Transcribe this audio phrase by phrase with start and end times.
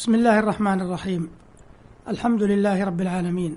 [0.00, 1.30] بسم الله الرحمن الرحيم.
[2.08, 3.56] الحمد لله رب العالمين.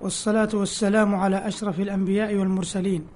[0.00, 3.06] والصلاة والسلام على أشرف الأنبياء والمرسلين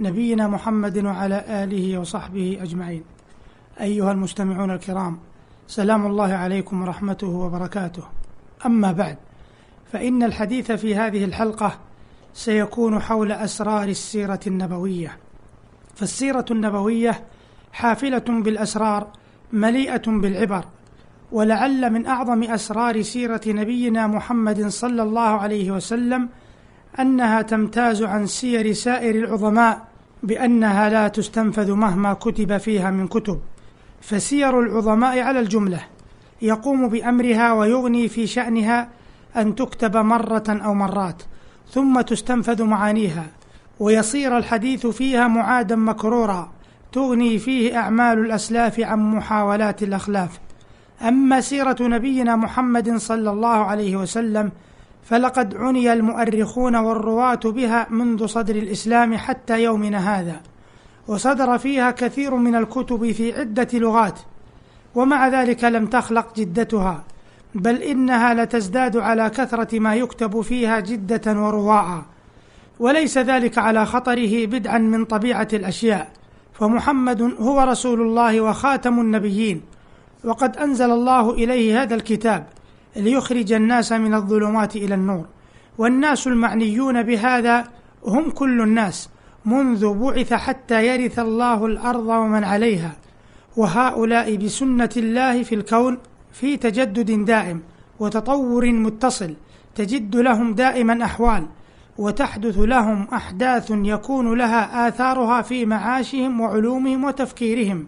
[0.00, 3.04] نبينا محمد وعلى آله وصحبه أجمعين.
[3.80, 5.18] أيها المستمعون الكرام
[5.66, 8.02] سلام الله عليكم ورحمته وبركاته.
[8.66, 9.16] أما بعد
[9.92, 11.78] فإن الحديث في هذه الحلقة
[12.34, 15.16] سيكون حول أسرار السيرة النبوية.
[15.94, 17.24] فالسيرة النبوية
[17.72, 19.06] حافلة بالأسرار
[19.52, 20.64] مليئة بالعبر
[21.32, 26.28] ولعل من أعظم أسرار سيرة نبينا محمد صلى الله عليه وسلم
[27.00, 29.86] أنها تمتاز عن سير سائر العظماء
[30.22, 33.40] بأنها لا تستنفذ مهما كتب فيها من كتب.
[34.00, 35.80] فسير العظماء على الجملة
[36.42, 38.88] يقوم بأمرها ويغني في شأنها
[39.36, 41.22] أن تكتب مرة أو مرات
[41.70, 43.26] ثم تستنفذ معانيها
[43.80, 46.52] ويصير الحديث فيها معادا مكرورا
[46.92, 50.40] تغني فيه أعمال الأسلاف عن محاولات الأخلاف.
[51.02, 54.50] أما سيرة نبينا محمد صلى الله عليه وسلم
[55.04, 60.40] فلقد عني المؤرخون والرواة بها منذ صدر الإسلام حتى يومنا هذا
[61.08, 64.18] وصدر فيها كثير من الكتب في عدة لغات
[64.94, 67.04] ومع ذلك لم تخلق جدتها
[67.54, 72.02] بل إنها لتزداد على كثرة ما يكتب فيها جدة ورواعا
[72.80, 76.12] وليس ذلك على خطره بدعا من طبيعة الأشياء
[76.52, 79.62] فمحمد هو رسول الله وخاتم النبيين.
[80.24, 82.46] وقد أنزل الله إليه هذا الكتاب
[82.96, 85.26] ليخرج الناس من الظلمات إلى النور.
[85.78, 87.64] والناس المعنيون بهذا
[88.06, 89.08] هم كل الناس
[89.44, 92.92] منذ بعث حتى يرث الله الأرض ومن عليها.
[93.56, 95.98] وهؤلاء بسنة الله في الكون
[96.32, 97.62] في تجدد دائم
[98.00, 99.34] وتطور متصل
[99.74, 101.46] تجد لهم دائما أحوال
[101.98, 107.86] وتحدث لهم أحداث يكون لها آثارها في معاشهم وعلومهم وتفكيرهم.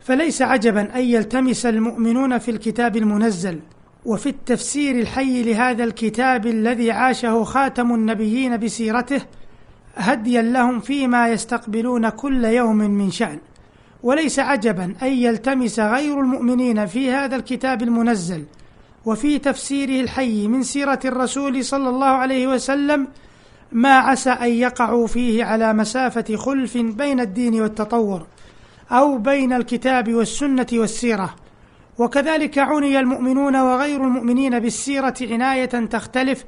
[0.00, 3.60] فليس عجبا أن يلتمس المؤمنون في الكتاب المنزل
[4.06, 9.20] وفي التفسير الحي لهذا الكتاب الذي عاشه خاتم النبيين بسيرته
[9.96, 13.38] هديا لهم فيما يستقبلون كل يوم من شأن.
[14.02, 18.44] وليس عجبا أن يلتمس غير المؤمنين في هذا الكتاب المنزل
[19.04, 23.08] وفي تفسيره الحي من سيرة الرسول صلى الله عليه وسلم
[23.72, 28.26] ما عسى أن يقعوا فيه على مسافة خلف بين الدين والتطور.
[28.92, 31.34] أو بين الكتاب والسنة والسيرة.
[31.98, 36.44] وكذلك عني المؤمنون وغير المؤمنين بالسيرة عناية تختلف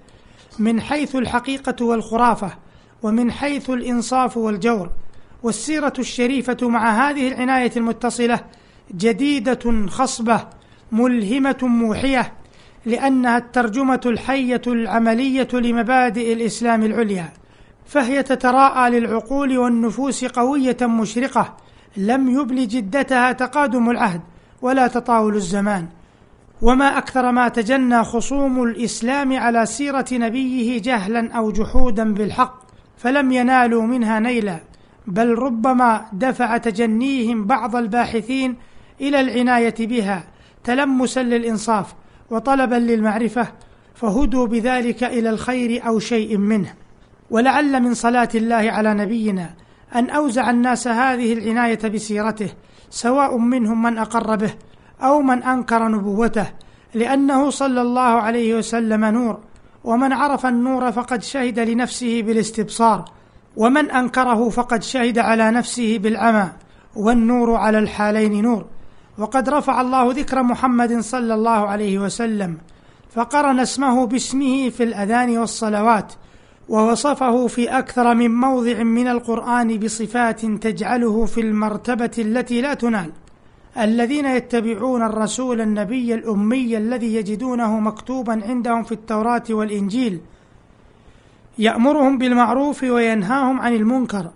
[0.58, 2.50] من حيث الحقيقة والخرافة
[3.02, 4.90] ومن حيث الإنصاف والجور.
[5.42, 8.40] والسيرة الشريفة مع هذه العناية المتصلة
[8.94, 10.48] جديدة خصبة
[10.92, 12.32] ملهمة موحية
[12.86, 17.32] لأنها الترجمة الحية العملية لمبادئ الإسلام العليا
[17.86, 21.56] فهي تتراءى للعقول والنفوس قوية مشرقة
[21.96, 24.20] لم يبل جدتها تقادم العهد
[24.62, 25.86] ولا تطاول الزمان.
[26.62, 32.62] وما أكثر ما تجنى خصوم الإسلام على سيرة نبيه جهلا أو جحودا بالحق
[32.96, 34.60] فلم ينالوا منها نيلا
[35.06, 38.56] بل ربما دفع تجنيهم بعض الباحثين
[39.00, 40.24] إلى العناية بها
[40.64, 41.94] تلمسا للإنصاف
[42.30, 43.48] وطلبا للمعرفة
[43.94, 46.74] فهدوا بذلك إلى الخير أو شيء منه.
[47.30, 49.54] ولعل من صلاة الله على نبينا
[49.94, 52.50] أن أوزع الناس هذه العناية بسيرته
[52.90, 54.54] سواء منهم من أقر به
[55.02, 56.46] أو من أنكر نبوته
[56.94, 59.40] لأنه صلى الله عليه وسلم نور
[59.84, 63.04] ومن عرف النور فقد شهد لنفسه بالاستبصار
[63.56, 66.48] ومن أنكره فقد شهد على نفسه بالعمى
[66.96, 68.66] والنور على الحالين نور.
[69.18, 72.58] وقد رفع الله ذكر محمد صلى الله عليه وسلم
[73.10, 76.12] فقرن اسمه باسمه في الأذان والصلوات
[76.68, 83.10] ووصفه في أكثر من موضع من القرآن بصفات تجعله في المرتبة التي لا تنال.
[83.78, 90.20] الذين يتبعون الرسول النبي الأمي الذي يجدونه مكتوبا عندهم في التوراة والإنجيل
[91.58, 94.30] يأمرهم بالمعروف وينهاهم عن المنكر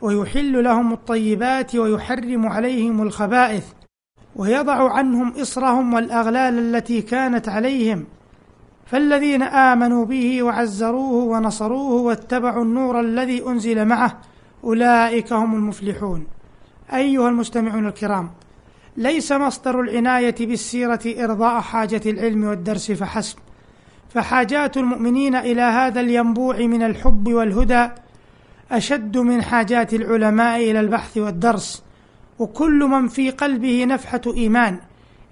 [0.00, 3.64] ويحل لهم الطيبات ويحرم عليهم الخبائث
[4.36, 8.04] ويضع عنهم إصرهم والأغلال التي كانت عليهم
[8.90, 14.18] فالذين آمنوا به وعزروه ونصروه واتبعوا النور الذي أنزل معه
[14.64, 16.26] أولئك هم المفلحون.
[16.94, 18.30] أيها المستمعون الكرام
[18.96, 23.38] ليس مصدر العناية بالسيرة إرضاء حاجة العلم والدرس فحسب.
[24.08, 27.88] فحاجات المؤمنين إلى هذا الينبوع من الحب والهدى
[28.72, 31.82] أشد من حاجات العلماء إلى البحث والدرس.
[32.38, 34.78] وكل من في قلبه نفحة إيمان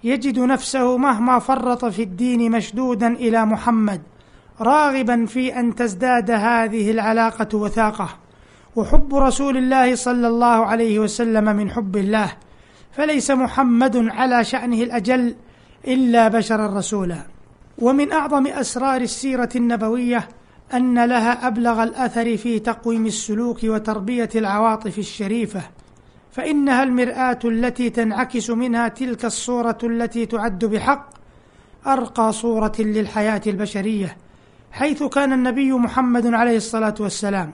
[0.05, 4.03] يجد نفسه مهما فرط في الدين مشدودا إلى محمد
[4.61, 8.09] راغبا في أن تزداد هذه العلاقة وثاقه.
[8.77, 12.33] وحب رسول الله صلى الله عليه وسلم من حب الله
[12.93, 15.35] فليس محمد على شأنه الأجل
[15.89, 17.27] إلا بشرا رسولا.
[17.79, 20.29] ومن أعظم أسرار السيرة النبوية
[20.75, 25.63] أن لها أبلغ الأثر في تقويم السلوك وتربية العواطف الشريفة.
[26.37, 31.11] فإنها المرآة التي تنعكس منها تلك الصورة التي تعد بحق
[31.87, 34.17] أرقى صورة للحياة البشرية
[34.73, 37.53] حيث كان النبي محمد عليه الصلاة والسلام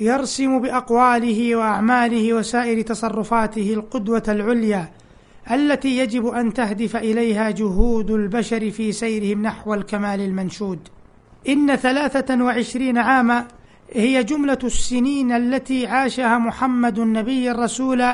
[0.00, 4.88] يرسم بأقواله وأعماله وسائر تصرفاته القدوة العليا
[5.50, 10.78] التي يجب أن تهدف إليها جهود البشر في سيرهم نحو الكمال المنشود.
[11.48, 13.46] إن ثلاثة وعشرين عاما
[13.94, 18.04] هي جملة السنين التي عاشها محمد النبي الرسول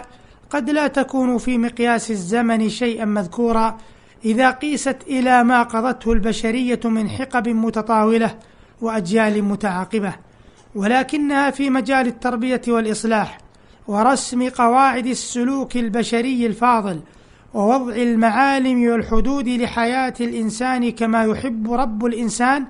[0.51, 3.79] قد لا تكون في مقياس الزمن شيئا مذكورا
[4.25, 8.35] إذا قيست إلى ما قضته البشرية من حقب متطاولة
[8.81, 10.15] وأجيال متعاقبة
[10.75, 13.39] ولكنها في مجال التربية والإصلاح
[13.89, 17.01] ورسم قواعد السلوك البشري الفاضل
[17.55, 22.67] ووضع المعالم والحدود لحياة الإنسان كما يحب رب الإنسان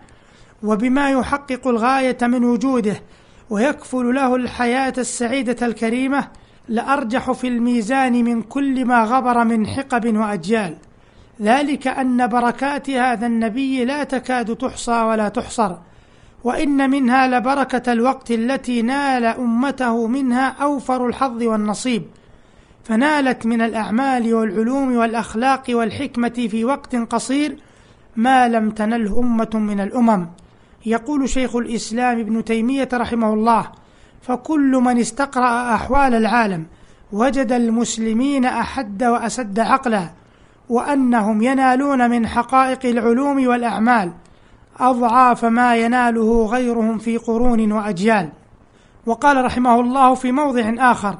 [0.62, 3.02] وبما يحقق الغاية من وجوده
[3.50, 6.28] ويكفل له الحياة السعيدة الكريمة
[6.68, 10.76] لأرجح في الميزان من كل ما غبر من حقب وأجيال.
[11.42, 15.76] ذلك أن بركات هذا النبي لا تكاد تحصى ولا تحصر
[16.44, 22.02] وإن منها لبركة الوقت التي نال أمته منها أوفر الحظ والنصيب.
[22.84, 27.56] فنالت من الأعمال والعلوم والأخلاق والحكمة في وقت قصير
[28.16, 30.26] ما لم تنله أمة من الأمم.
[30.86, 33.70] يقول شيخ الإسلام ابن تيمية رحمه الله
[34.22, 36.66] فكل من استقرأ أحوال العالم
[37.12, 40.10] وجد المسلمين أحد وأسد عقلا
[40.68, 44.12] وأنهم ينالون من حقائق العلوم والأعمال
[44.80, 48.28] أضعاف ما يناله غيرهم في قرون وأجيال.
[49.06, 51.18] وقال رحمه الله في موضع آخر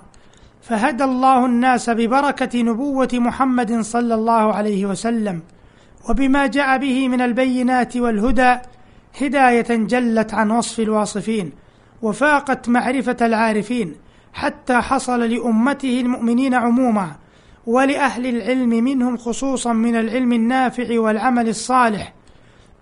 [0.62, 5.42] فهدى الله الناس ببركة نبوة محمد صلى الله عليه وسلم
[6.10, 8.56] وبما جاء به من البينات والهدى
[9.20, 11.52] هداية جلت عن وصف الواصفين
[12.02, 13.96] وفاقت معرفة العارفين
[14.32, 17.16] حتى حصل لأمته المؤمنين عموما
[17.66, 22.14] ولأهل العلم منهم خصوصا من العلم النافع والعمل الصالح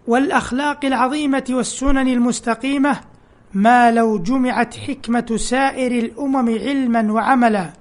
[0.07, 3.01] والأخلاق العظيمة والسنن المستقيمة
[3.55, 7.73] ما لو جمعت حكمة سائر الأمم علما وعملا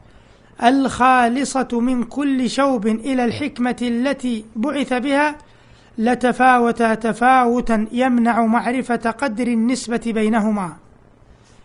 [0.64, 5.38] الخالصة من كل شوب إلى الحكمة التي بعث بها
[5.98, 10.74] لتفاوتا تفاوتا يمنع معرفة قدر النسبة بينهما.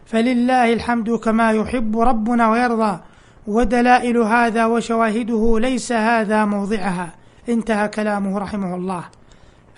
[0.06, 3.00] فلله الحمد كما يحب ربنا ويرضى
[3.46, 7.12] ودلائل هذا وشواهده ليس هذا موضعها.
[7.48, 9.04] انتهى كلامه رحمه الله.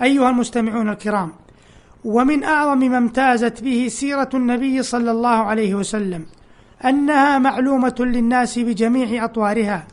[0.02, 1.32] أيها المستمعون الكرام
[2.04, 6.26] ومن أعظم ما امتازت به سيرة النبي صلى الله عليه وسلم
[6.84, 9.87] أنها معلومة للناس بجميع أطوارها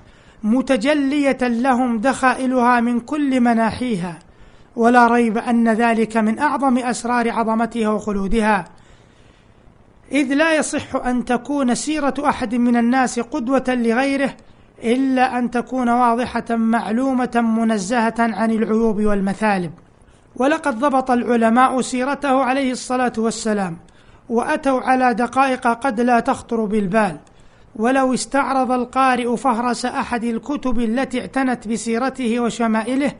[0.44, 4.20] متجلية لهم دخائلها من كل مناحيها.
[4.76, 8.66] ولا ريب أن ذلك من أعظم أسرار عظمتها وخلودها.
[10.12, 14.34] إذ لا يصح أن تكون سيرة أحد من الناس قدوة لغيره
[14.84, 19.72] إلا أن تكون واضحة معلومة منزهة عن العيوب والمثالب.
[20.36, 23.78] ولقد ضبط العلماء سيرته عليه الصلاة والسلام
[24.30, 27.18] وأتوا على دقائق قد لا تخطر بالبال.
[27.76, 33.12] ولو استعرض القارئ فهرس أحد الكتب التي اعتنت بسيرته وشمائله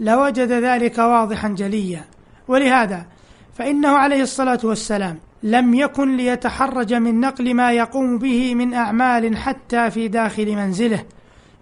[0.00, 2.04] لوجد ذلك واضحا جليا.
[2.48, 3.06] ولهذا
[3.54, 9.90] فإنه عليه الصلاة والسلام لم يكن ليتحرج من نقل ما يقوم به من أعمال حتى
[9.90, 11.04] في داخل منزله.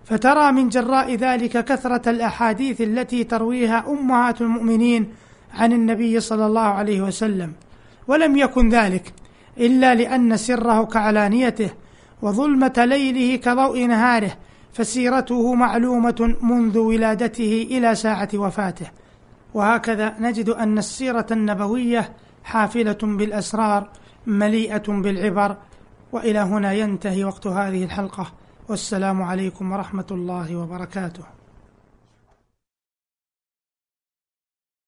[0.05, 5.13] فترى من جراء ذلك كثرة الأحاديث التي ترويها أمهات المؤمنين
[5.55, 7.53] عن النبي صلى الله عليه وسلم.
[8.09, 9.13] ولم يكن ذلك
[9.59, 11.71] إلا لأن سره كعلانيته
[12.23, 14.33] وظلمة ليله كضوء نهاره
[14.73, 18.87] فسيرته معلومة منذ ولادته إلى ساعة وفاته.
[19.55, 22.13] وهكذا نجد أن السيرة النبوية
[22.45, 23.89] حافلة بالأسرار
[24.27, 25.57] مليئة بالعبر
[26.13, 28.33] وإلى هنا ينتهي وقت هذه الحلقة.
[28.69, 31.40] والسلام عليكم ورحمة الله وبركاته.